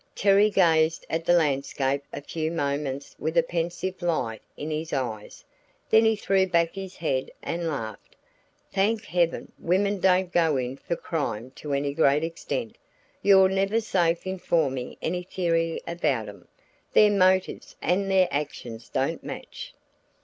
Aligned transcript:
Terry 0.15 0.49
gazed 0.49 1.05
at 1.11 1.25
the 1.25 1.33
landscape 1.33 2.03
a 2.11 2.21
few 2.23 2.49
moments 2.49 3.15
with 3.19 3.37
a 3.37 3.43
pensive 3.43 4.01
light 4.01 4.41
in 4.57 4.71
his 4.71 4.91
eyes, 4.91 5.45
then 5.91 6.05
he 6.05 6.15
threw 6.15 6.47
back 6.47 6.73
his 6.73 6.95
head 6.95 7.29
and 7.43 7.67
laughed. 7.67 8.15
"Thank 8.73 9.05
heaven, 9.05 9.51
women 9.59 9.99
don't 9.99 10.31
go 10.33 10.57
in 10.57 10.77
for 10.77 10.95
crime 10.95 11.51
to 11.57 11.73
any 11.73 11.93
great 11.93 12.23
extent! 12.23 12.77
You're 13.21 13.47
never 13.49 13.79
safe 13.79 14.25
in 14.25 14.39
forming 14.39 14.97
any 15.03 15.21
theory 15.21 15.79
about 15.85 16.27
'em 16.27 16.47
their 16.93 17.11
motives 17.11 17.75
and 17.79 18.09
their 18.09 18.27
actions 18.31 18.89
don't 18.89 19.23
match." 19.23 19.75